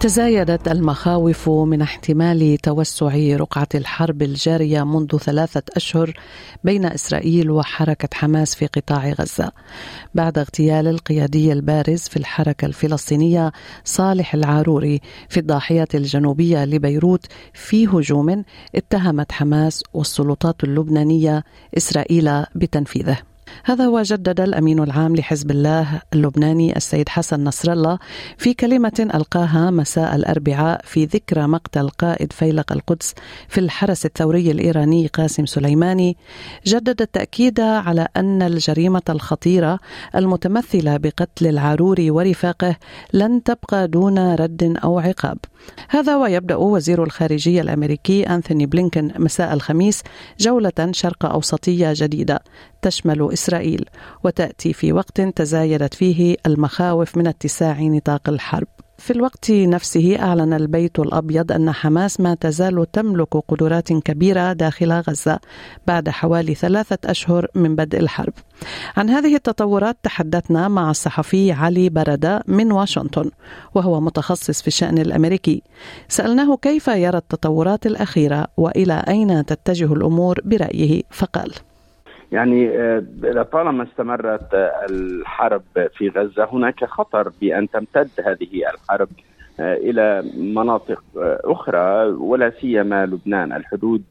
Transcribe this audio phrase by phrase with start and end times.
[0.00, 6.12] تزايدت المخاوف من احتمال توسع رقعة الحرب الجارية منذ ثلاثة أشهر
[6.64, 9.52] بين إسرائيل وحركة حماس في قطاع غزة.
[10.14, 13.52] بعد اغتيال القيادي البارز في الحركة الفلسطينية
[13.84, 18.44] صالح العاروري في الضاحية الجنوبية لبيروت في هجوم
[18.74, 21.44] اتهمت حماس والسلطات اللبنانية
[21.76, 23.29] إسرائيل بتنفيذه.
[23.64, 27.98] هذا هو جدد الأمين العام لحزب الله اللبناني السيد حسن نصر الله
[28.38, 33.14] في كلمة ألقاها مساء الأربعاء في ذكرى مقتل قائد فيلق القدس
[33.48, 36.16] في الحرس الثوري الإيراني قاسم سليماني.
[36.66, 39.78] جدد التأكيد على أن الجريمة الخطيرة
[40.14, 42.76] المتمثلة بقتل العاروري ورفاقه
[43.12, 45.38] لن تبقى دون رد أو عقاب.
[45.88, 50.02] هذا ويبدأ وزير الخارجية الأمريكي أنثوني بلينكن مساء الخميس
[50.38, 52.40] جولة شرق أوسطية جديدة
[52.82, 53.84] تشمل إسرائيل
[54.24, 58.68] وتأتي في وقت تزايدت فيه المخاوف من اتساع نطاق الحرب.
[59.00, 65.38] في الوقت نفسه أعلن البيت الأبيض أن حماس ما تزال تملك قدرات كبيرة داخل غزة
[65.86, 68.32] بعد حوالي ثلاثة أشهر من بدء الحرب.
[68.96, 73.30] عن هذه التطورات تحدثنا مع الصحفي علي بردة من واشنطن
[73.74, 75.62] وهو متخصص في الشأن الأمريكي.
[76.08, 81.52] سألناه كيف يرى التطورات الأخيرة وإلى أين تتجه الأمور برأيه فقال:
[82.32, 82.70] يعني
[83.52, 84.54] طالما استمرت
[84.90, 85.62] الحرب
[85.96, 89.08] في غزة هناك خطر بأن تمتد هذه الحرب
[89.60, 91.02] إلى مناطق
[91.44, 93.52] أخرى ولا سيما لبنان.
[93.52, 94.02] الحدود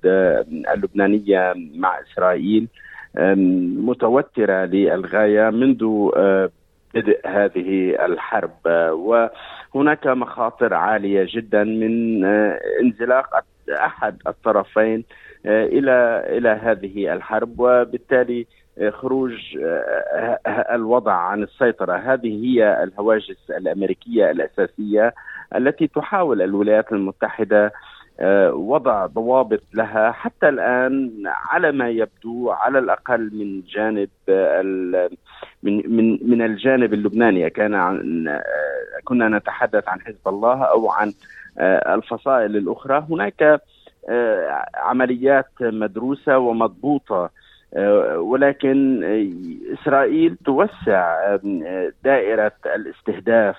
[0.73, 2.67] اللبنانية مع إسرائيل
[3.85, 6.09] متوترة للغاية منذ
[6.95, 8.67] بدء هذه الحرب.
[8.91, 12.25] وهناك مخاطر عالية جدا من
[12.83, 15.03] انزلاق أحد الطرفين
[15.45, 18.47] إلى إلى هذه الحرب وبالتالي
[18.89, 19.57] خروج
[20.47, 21.93] الوضع عن السيطرة.
[21.97, 25.13] هذه هي الهواجس الأمريكية الأساسية
[25.55, 27.73] التي تحاول الولايات المتحدة
[28.51, 30.11] وضع ضوابط لها.
[30.11, 34.09] حتى الآن على ما يبدو على الأقل من جانب
[35.63, 38.25] من من من الجانب اللبناني كان عن
[39.03, 41.13] كنا نتحدث عن حزب الله أو عن
[41.61, 43.05] الفصائل الأخرى.
[43.09, 43.61] هناك
[44.75, 47.29] عمليات مدروسة ومضبوطة
[48.15, 49.03] ولكن
[49.73, 51.35] إسرائيل توسع
[52.03, 53.57] دائرة الاستهداف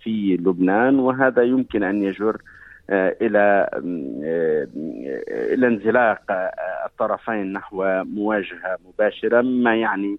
[0.00, 2.36] في لبنان وهذا يمكن أن يجر
[2.90, 3.68] إلى
[5.52, 6.20] إلى انزلاق
[6.86, 10.18] الطرفين نحو مواجهة مباشرة ما يعني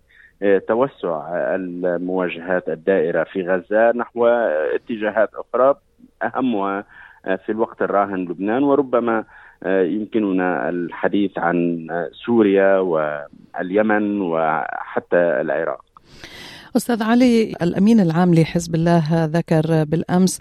[0.68, 4.28] توسع المواجهات الدائرة في غزة نحو
[4.76, 5.76] اتجاهات أخرى.
[6.24, 6.84] اهمها
[7.46, 9.24] في الوقت الراهن لبنان وربما
[9.66, 11.88] يمكننا الحديث عن
[12.26, 15.82] سوريا واليمن وحتى العراق.
[16.78, 20.40] أستاذ علي الأمين العام لحزب الله ذكر بالأمس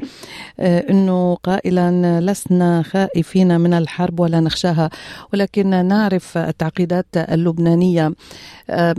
[0.61, 4.91] أنه قائلا لسنا خائفين من الحرب ولا نخشاها
[5.33, 8.13] ولكن نعرف التعقيدات اللبنانية.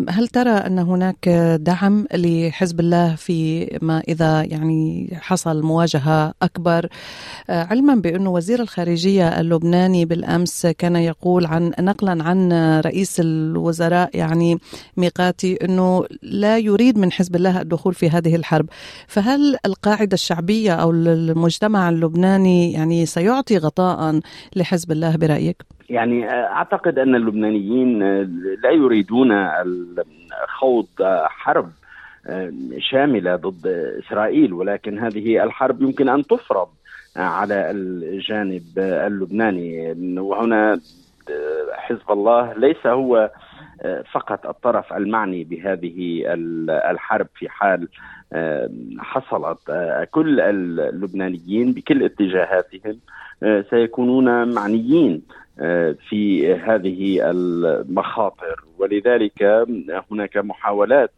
[0.10, 1.30] هل ترى أن هناك
[1.62, 6.90] دعم لحزب الله في ما إذا يعني حصل مواجهة أكبر؟
[7.50, 12.54] علما بأنه وزير الخارجية اللبناني بالأمس كان يقول عن نقلا عن
[12.86, 14.60] رئيس الوزراء يعني
[14.98, 18.66] ميقاتي أنه لا يريد من حزب الله الدخول في هذه الحرب
[19.08, 24.20] فهل القاعدة الشعبية أو المجتمع اللبناني يعني سيعطي غطاء
[24.56, 28.00] لحزب الله برأيك؟ يعني أعتقد أن اللبنانيين
[28.64, 29.50] لا يريدون
[30.48, 30.88] خوض
[31.26, 31.72] حرب
[32.80, 33.68] شاملة ضد
[34.06, 36.68] إسرائيل ولكن هذه الحرب يمكن أن تفرض
[37.18, 40.80] على الجانب اللبناني وهنا
[41.74, 43.32] حزب الله ليس هو
[44.12, 46.24] فقط الطرف المعني بهذه
[46.92, 47.88] الحرب في حال
[49.00, 49.58] حصلت.
[50.12, 53.00] كل اللبنانيين بكل اتجاهاتهم
[53.70, 55.22] سيكونون معنيين
[56.10, 58.64] في هذه المخاطر.
[58.80, 59.66] ولذلك
[60.12, 61.12] هناك محاولات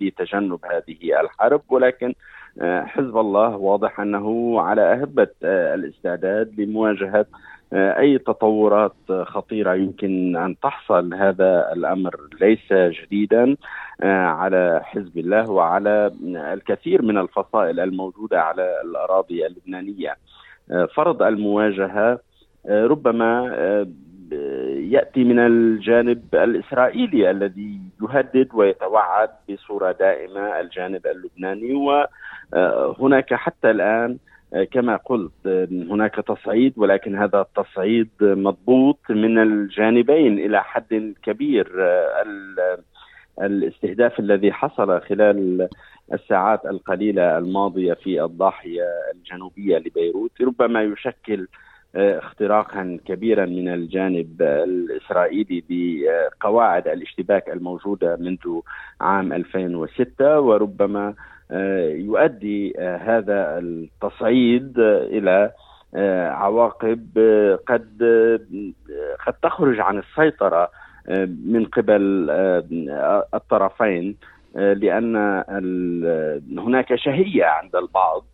[0.00, 2.14] لتجنب هذه الحرب ولكن
[2.62, 7.26] حزب الله واضح أنه على أهبة الاستعداد لمواجهة
[7.72, 11.14] أي تطورات خطيرة يمكن أن تحصل.
[11.14, 13.56] هذا الأمر ليس جديدا
[14.02, 16.12] على حزب الله وعلى
[16.52, 20.16] الكثير من الفصائل الموجودة على الأراضي اللبنانية.
[20.94, 22.18] فرض المواجهة
[22.68, 23.54] ربما
[24.90, 31.74] يأتي من الجانب الإسرائيلي الذي يهدد ويتوعد بصورة دائمة الجانب اللبناني
[32.52, 34.18] وهناك حتى الآن
[34.72, 35.46] كما قلت
[35.90, 41.72] هناك تصعيد ولكن هذا التصعيد مضبوط من الجانبين إلى حد كبير.
[43.42, 45.68] الاستهداف الذي حصل خلال
[46.12, 48.82] الساعات القليلة الماضية في الضاحية
[49.14, 51.48] الجنوبية لبيروت ربما يشكل
[51.94, 58.60] آه، اختراقا كبيرا من الجانب الإسرائيلي بقواعد الاشتباك الموجودة منذ
[59.00, 61.14] عام 2006 وربما آه،
[61.90, 65.50] يؤدي آه، هذا التصعيد إلى
[66.30, 67.08] عواقب
[67.66, 68.02] قد
[69.26, 70.70] قد تخرج عن السيطرة
[71.44, 72.30] من قبل
[73.34, 74.16] الطرفين
[74.54, 75.16] لأن
[76.58, 78.24] هناك شهية عند البعض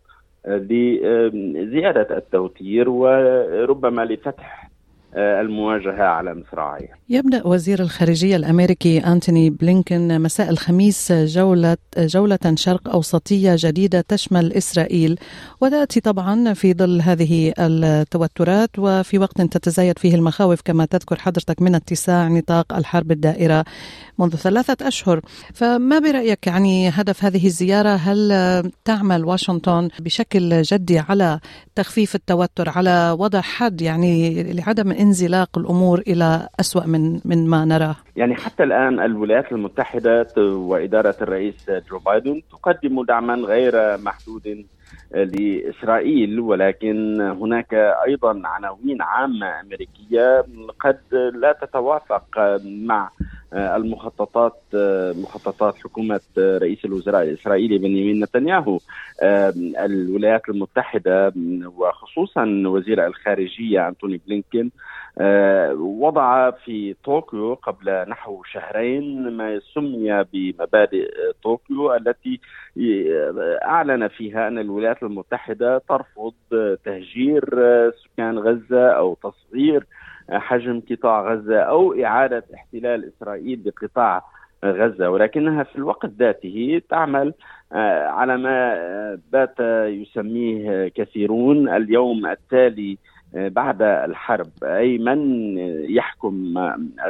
[0.47, 4.74] لزياده التوتير وربما لفتح آه،
[5.15, 13.55] المواجهة على مصراعيها يبدأ وزير الخارجية الأمريكي أنتوني بلينكن مساء الخميس جولة, جولة شرق أوسطية
[13.57, 15.19] جديدة تشمل إسرائيل
[15.61, 21.75] وتأتي طبعا في ظل هذه التوترات وفي وقت تتزايد فيه المخاوف كما تذكر حضرتك من
[21.75, 23.65] اتساع نطاق الحرب الدائرة
[24.19, 25.21] منذ ثلاثة أشهر.
[25.53, 31.39] فما برأيك يعني هدف هذه الزيارة؟ هل تعمل واشنطن بشكل جدي على
[31.75, 37.95] تخفيف التوتر على وضع حد يعني لعدم انزلاق الأمور إلى أسوأ من من ما نراه؟
[38.15, 44.65] يعني حتى الآن الولايات المتحدة وإدارة الرئيس جو بايدن تقدم دعما غير محدود
[45.11, 47.73] لإسرائيل ولكن هناك
[48.07, 50.45] أيضا عناوين عامة أمريكية
[50.79, 52.25] قد لا تتوافق
[52.65, 53.09] مع
[53.55, 54.61] المخططات
[55.17, 58.79] مخططات حكومة رئيس الوزراء الإسرائيلي بنيامين نتنياهو
[59.85, 61.33] الولايات المتحدة
[61.77, 64.71] وخصوصا وزير الخارجية أنتوني بلينكين
[65.79, 71.11] وضع في طوكيو قبل نحو شهرين ما سمي بمبادئ
[71.43, 72.39] طوكيو التي
[73.65, 76.33] أعلن فيها أن الولايات المتحدة ترفض
[76.85, 77.43] تهجير
[77.91, 79.85] سكان غزة أو تصغير
[80.31, 84.23] حجم قطاع غزة أو إعادة احتلال إسرائيل بقطاع
[84.65, 87.33] غزة ولكنها في الوقت ذاته تعمل
[87.73, 92.97] آه، على ما آه، بات يسميه كثيرون اليوم التالي
[93.35, 94.49] آه، بعد الحرب.
[94.63, 95.57] أي من
[95.89, 96.57] يحكم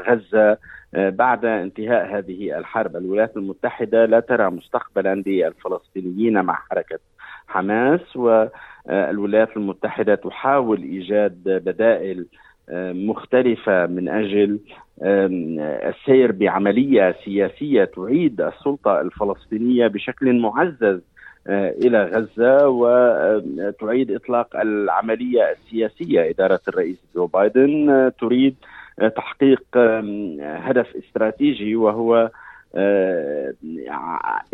[0.08, 0.58] غزة
[0.94, 7.00] بعد انتهاء هذه الحرب؟ الولايات المتحدة لا ترى مستقبلا للفلسطينيين مع حركة
[7.48, 12.26] حماس والولايات المتحدة تحاول إيجاد بدائل
[12.70, 14.60] مختلفة من أجل
[15.02, 21.02] السير بعملية سياسية تعيد السلطة الفلسطينية بشكل معزز
[21.48, 26.30] آه، إلى غزة وتعيد إطلاق العملية السياسية.
[26.30, 28.56] إدارة الرئيس جو بايدن آه، تريد
[29.00, 29.64] آه، تحقيق
[30.42, 32.30] هدف استراتيجي وهو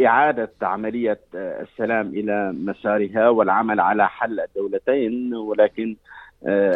[0.05, 5.95] إعادة عملية السلام إلى مسارها والعمل على حل الدولتين ولكن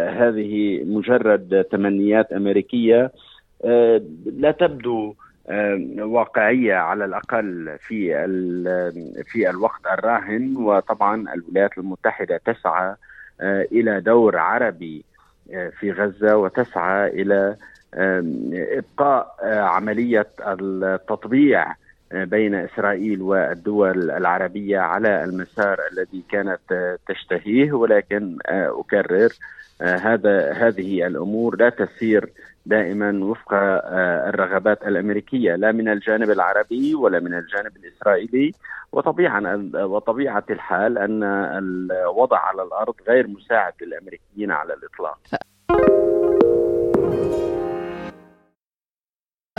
[0.09, 3.11] هذه مجرد تمنيات أمريكية.
[3.65, 5.15] آه، لا تبدو
[5.49, 8.13] آه، واقعية على الأقل في
[9.25, 10.57] في الوقت الراهن.
[10.57, 12.95] وطبعا الولايات المتحدة تسعى
[13.71, 15.05] إلى دور عربي
[15.79, 17.55] في غزة وتسعى إلى
[18.53, 21.75] إبقاء عملية التطبيع
[22.11, 29.29] بين إسرائيل والدول العربية على المسار الذي كانت تشتهيه ولكن أكرر
[29.81, 32.29] هذا هذه الأمور لا تسير
[32.65, 33.53] دائما وفق
[34.27, 38.51] الرغبات الأمريكية لا من الجانب العربي ولا من الجانب الإسرائيلي
[38.91, 45.19] وطبيعا وطبيعة الحال أن الوضع على الأرض غير مساعد للأمريكيين على الإطلاق.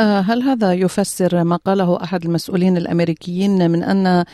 [0.00, 4.24] هل هذا يفسر ما قاله أحد المسؤولين الأمريكيين من أن آه،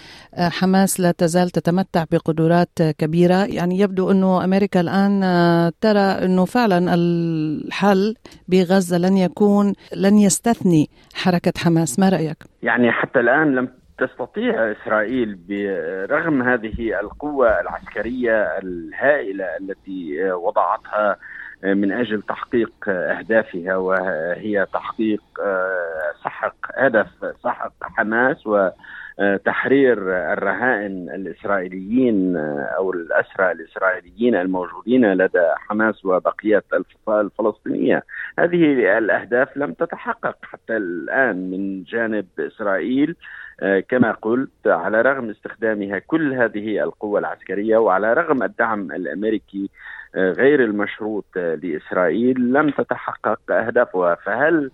[0.49, 6.95] حماس لا تزال تتمتع بقدرات كبيرة؟ يعني يبدو أنه أمريكا الآن آه، ترى أنه فعلا
[6.95, 8.15] الحل
[8.49, 11.99] بغزة لن يكون لن يستثني حركة حماس.
[11.99, 21.17] ما رأيك؟ يعني حتى الآن لم تستطيع إسرائيل برغم هذه القوة العسكرية الهائلة التي وضعتها
[21.65, 27.09] من أجل تحقيق أهدافها وهي تحقيق آه، سحق هدف
[27.43, 29.99] سحق حماس وتحرير
[30.33, 36.63] الرهائن الإسرائيليين آه، أو الأسرى الإسرائيليين الموجودين لدى حماس وبقية
[37.09, 38.05] الفلسطينية.
[38.39, 43.17] هذه الأهداف لم تتحقق حتى الآن من جانب إسرائيل
[43.61, 49.71] آه، كما قلت على رغم استخدامها كل هذه القوة العسكرية وعلى رغم الدعم الأمريكي
[50.17, 54.15] غير المشروط لإسرائيل لم تتحقق أهدافها.
[54.15, 54.71] فهل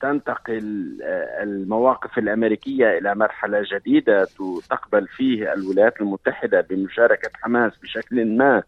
[0.00, 0.96] تنتقل
[1.42, 4.26] المواقف الأمريكية إلى مرحلة جديدة
[4.70, 8.62] تقبل فيه الولايات المتحدة بمشاركة حماس بشكل ما؟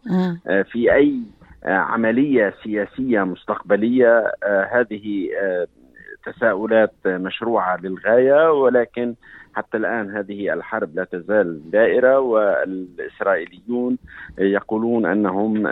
[0.72, 1.20] في أي
[1.64, 4.32] عملية سياسية مستقبلية
[4.72, 5.28] هذه
[6.26, 9.14] تساؤلات مشروعة للغاية ولكن
[9.54, 13.98] حتى الآن هذه الحرب لا تزال دائرة والإسرائيليون
[14.38, 15.62] يقولون أنهم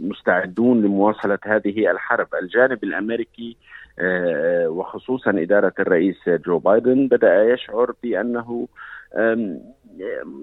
[0.00, 3.56] مستعدون لمواصلة هذه الحرب، الجانب الأمريكي
[3.98, 8.68] آه، وخصوصا إدارة الرئيس جو بايدن بدأ يشعر بأنه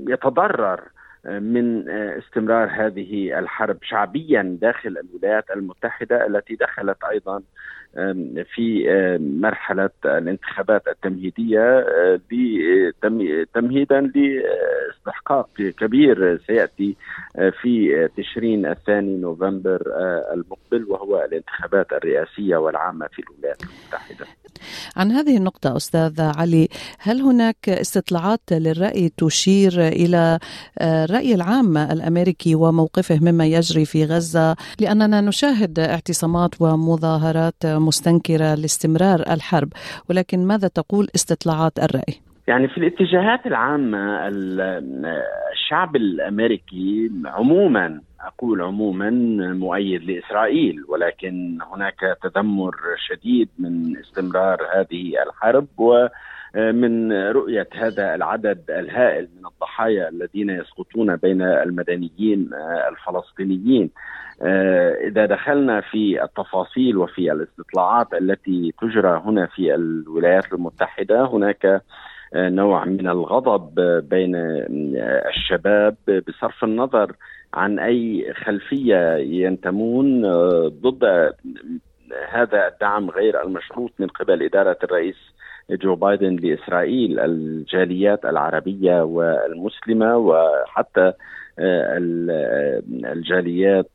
[0.08, 0.82] يتضرر
[1.26, 7.42] من استمرار هذه الحرب شعبيا داخل الولايات المتحدة التي دخلت أيضا
[8.54, 8.88] في
[9.20, 11.86] مرحلة الانتخابات التمهيدية
[13.54, 14.12] تمهيدا
[15.08, 15.50] لاستحقاق
[15.80, 16.96] كبير سيأتي
[17.62, 19.82] في تشرين الثاني نوفمبر
[20.34, 24.26] المقبل وهو الانتخابات الرئاسية والعامة في الولايات المتحدة.
[24.96, 26.68] عن هذه النقطة أستاذ علي
[27.00, 30.40] هل هناك استطلاعات للرأي تشير إلى
[30.82, 39.74] الرأي العام الأمريكي وموقفه مما يجري في غزة لأننا نشاهد اعتصامات ومظاهرات مستنكرة لاستمرار الحرب
[40.10, 44.28] ولكن ماذا تقول استطلاعات الرأي؟ يعني في الاتجاهات العامة
[45.54, 49.10] الشعب الأمريكي عموما أقول عموما
[49.54, 52.76] مؤيد لإسرائيل ولكن هناك تذمر
[53.08, 56.08] شديد من استمرار هذه الحرب و
[56.56, 62.50] من رؤية هذا العدد الهائل من الضحايا الذين يسقطون بين المدنيين
[62.90, 63.90] الفلسطينيين.
[65.08, 71.82] إذا دخلنا في التفاصيل وفي الاستطلاعات التي تجرى هنا في الولايات المتحدة هناك
[72.36, 73.80] نوع من الغضب
[74.10, 74.36] بين
[75.30, 75.96] الشباب
[76.28, 77.12] بصرف النظر
[77.54, 80.22] عن أي خلفية ينتمون
[80.68, 81.34] ضد
[82.30, 85.16] هذا الدعم غير المشروط من قبل إدارة الرئيس
[85.72, 91.14] جو بايدن لإسرائيل الجاليات العربية والمسلمة وحتى
[93.06, 93.90] الجاليات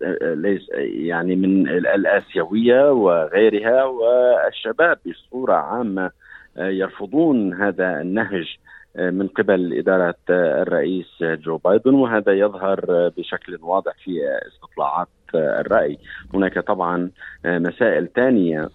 [0.79, 6.11] يعني من الآسيوية وغيرها والشباب بصورة عامة
[6.57, 8.57] يرفضون هذا النهج
[8.97, 15.99] من قبل إدارة الرئيس جو بايدن وهذا يظهر بشكل واضح في استطلاعات الرأي.
[16.35, 17.11] هناك طبعا
[17.45, 18.69] مسائل ثانية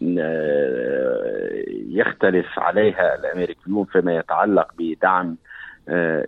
[1.89, 5.37] يختلف عليها الأمريكيون فيما يتعلق بدعم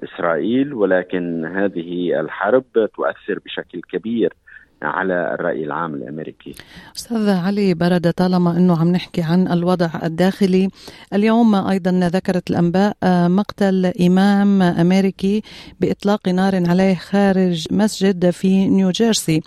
[0.04, 4.34] إسرائيل ولكن هذه الحرب تؤثر بشكل كبير
[4.82, 6.56] على الرأي العام الأمريكي.
[6.96, 10.70] أستاذ علي برد طالما أنه عم نحكي عن الوضع الداخلي
[11.14, 15.42] اليوم أيضا ذكرت الأنباء آه، مقتل إمام أمريكي
[15.80, 19.42] بإطلاق نار عليه خارج مسجد في نيوجيرسي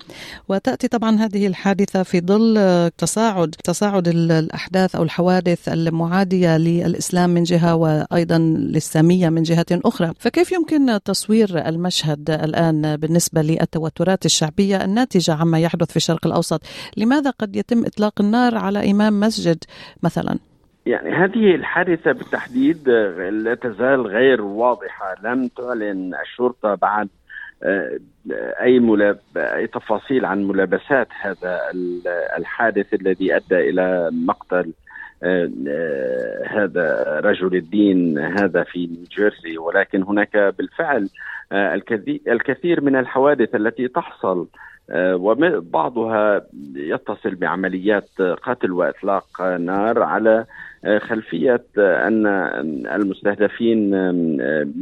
[0.48, 7.42] وتأتي طبعا هذه الحادثة في ظل آه، تصاعد تصاعد الأحداث أو الحوادث المعادية للإسلام من
[7.42, 10.12] جهة وأيضا للسامية من جهة أخرى.
[10.18, 16.60] فكيف يمكن تصوير المشهد الآن بالنسبة للتوترات الشعبية الناتجة نتيجة عما يحدث في الشرق الأوسط.
[16.96, 19.64] لماذا قد يتم إطلاق النار على إمام مسجد
[20.02, 20.38] مثلا؟
[20.86, 25.14] يعني هذه الحادثة بالتحديد لا تزال غير واضحة.
[25.24, 27.08] لم تعلن الشرطة بعد
[27.64, 27.98] آه،
[28.60, 31.60] أي ملاب أي تفاصيل عن ملابسات هذا
[32.38, 34.72] الحادث الذي أدى إلى مقتل
[35.22, 39.58] آه، آه، هذا رجل الدين هذا في نيوجيرسي.
[39.58, 41.08] ولكن هناك بالفعل
[42.28, 44.46] الكثير من الحوادث التي تحصل
[44.94, 46.42] وبعضها
[46.74, 48.08] يتصل بعمليات
[48.42, 50.44] قتل وإطلاق نار على
[50.84, 52.26] آه، خلفية أن
[52.86, 53.90] المستهدفين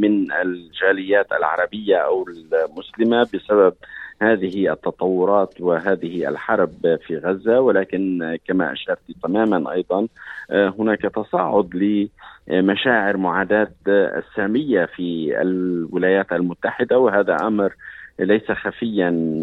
[0.01, 3.75] من الجاليات العربية أو المسلمة بسبب
[4.23, 7.61] هذه التطورات وهذه الحرب في غزة.
[7.61, 10.09] ولكن كما أشرت تماما أيضا
[10.51, 12.01] آه، هناك تصاعد
[12.49, 17.73] لمشاعر معاداة السامية في الولايات المتحدة وهذا أمر
[18.19, 19.43] ليس خفيا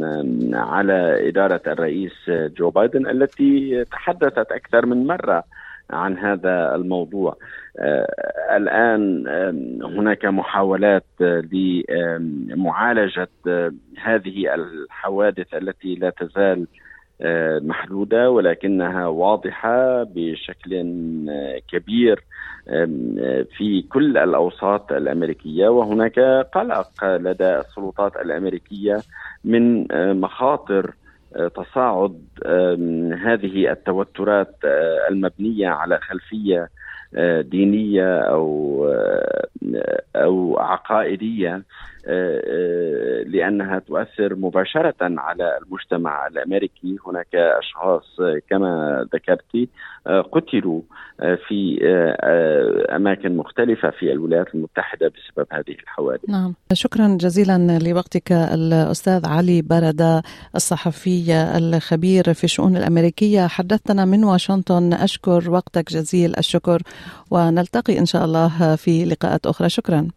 [0.53, 5.43] على إدارة الرئيس جو بايدن التي تحدثت أكثر من مرة
[5.89, 7.37] عن هذا الموضوع.
[7.79, 9.27] آه، الآن
[9.83, 11.05] هناك محاولات
[11.51, 13.29] لمعالجة
[14.03, 16.67] هذه الحوادث التي لا تزال
[17.21, 20.71] آه، محدودة ولكنها واضحة بشكل
[21.67, 22.23] كبير
[23.57, 25.67] في كل الأوساط الأمريكية.
[25.67, 26.19] وهناك
[26.53, 29.03] قلق لدى السلطات الأمريكية
[29.43, 30.93] من آه، مخاطر
[31.35, 32.21] آه، تصاعد
[33.25, 34.55] هذه التوترات
[35.09, 36.69] المبنية على خلفية
[37.41, 38.47] دينية أو
[40.15, 41.63] أو عقائدية.
[43.25, 46.97] لأنها تؤثر مباشرة على المجتمع الأمريكي.
[47.07, 48.17] هناك أشخاص
[48.49, 49.69] كما ذكرت
[50.31, 50.81] قتلوا
[51.47, 51.79] في
[52.95, 56.29] أماكن مختلفة في الولايات المتحدة بسبب هذه الحوادث.
[56.29, 60.21] نعم، شكرا جزيلا لوقتك الأستاذ علي برده
[60.55, 63.47] الصحفي الخبير في الشؤون الأمريكية.
[63.47, 64.93] حدثتنا من واشنطن.
[64.93, 66.81] أشكر وقتك جزيل الشكر
[67.31, 69.69] ونلتقي إن شاء الله في لقاءات أخرى.
[69.69, 70.07] شكرا.